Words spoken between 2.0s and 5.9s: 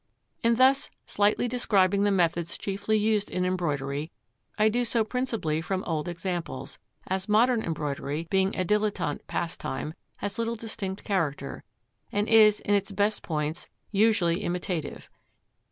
the methods chiefly used in embroidery, I do so principally from